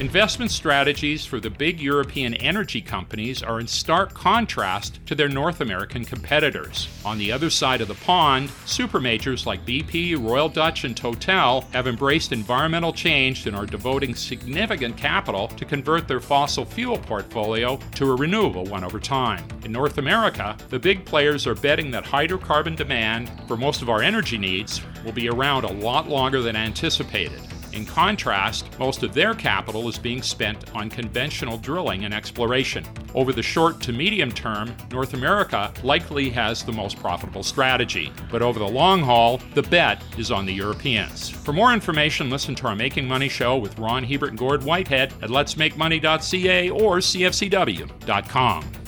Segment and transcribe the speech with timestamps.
[0.00, 5.60] Investment strategies for the big European energy companies are in stark contrast to their North
[5.60, 6.88] American competitors.
[7.04, 11.60] On the other side of the pond, super majors like BP, Royal Dutch, and Total
[11.72, 17.76] have embraced environmental change and are devoting significant capital to convert their fossil fuel portfolio
[17.94, 19.46] to a renewable one over time.
[19.64, 24.02] In North America, the big players are betting that hydrocarbon demand for most of our
[24.02, 27.40] energy needs will be around a lot longer than anticipated.
[27.74, 32.86] In contrast, most of their capital is being spent on conventional drilling and exploration.
[33.14, 38.12] Over the short to medium term, North America likely has the most profitable strategy.
[38.30, 41.30] But over the long haul, the bet is on the Europeans.
[41.30, 45.12] For more information, listen to our Making Money show with Ron Hebert and Gord Whitehead
[45.20, 48.83] at letsmakemoney.ca or cfcw.com.